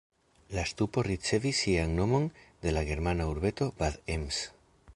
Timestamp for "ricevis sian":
1.07-1.93